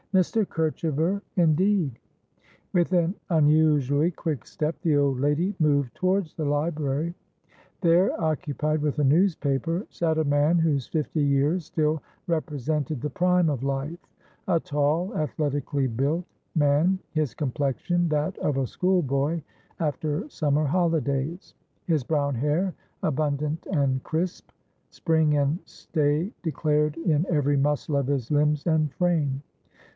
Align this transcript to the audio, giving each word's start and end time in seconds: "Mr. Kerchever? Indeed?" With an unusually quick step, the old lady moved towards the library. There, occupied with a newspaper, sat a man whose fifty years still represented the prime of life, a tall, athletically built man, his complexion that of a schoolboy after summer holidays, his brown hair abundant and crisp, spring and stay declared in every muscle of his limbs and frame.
"Mr. 0.15 0.45
Kerchever? 0.45 1.21
Indeed?" 1.37 1.97
With 2.73 2.91
an 2.91 3.13
unusually 3.29 4.09
quick 4.11 4.45
step, 4.45 4.75
the 4.81 4.97
old 4.97 5.19
lady 5.19 5.55
moved 5.59 5.95
towards 5.95 6.33
the 6.33 6.43
library. 6.43 7.13
There, 7.81 8.19
occupied 8.21 8.81
with 8.81 8.97
a 8.99 9.05
newspaper, 9.05 9.85
sat 9.89 10.17
a 10.17 10.23
man 10.25 10.57
whose 10.57 10.87
fifty 10.87 11.23
years 11.23 11.65
still 11.65 12.01
represented 12.27 12.99
the 12.99 13.11
prime 13.11 13.47
of 13.47 13.63
life, 13.63 13.99
a 14.49 14.59
tall, 14.59 15.15
athletically 15.15 15.87
built 15.87 16.25
man, 16.55 16.99
his 17.11 17.33
complexion 17.35 18.09
that 18.09 18.37
of 18.39 18.57
a 18.57 18.67
schoolboy 18.67 19.41
after 19.79 20.27
summer 20.29 20.65
holidays, 20.65 21.53
his 21.85 22.03
brown 22.03 22.35
hair 22.35 22.73
abundant 23.03 23.65
and 23.71 24.03
crisp, 24.03 24.49
spring 24.89 25.37
and 25.37 25.59
stay 25.63 26.33
declared 26.43 26.97
in 26.97 27.25
every 27.29 27.55
muscle 27.55 27.95
of 27.95 28.07
his 28.07 28.29
limbs 28.29 28.65
and 28.67 28.91
frame. 28.95 29.41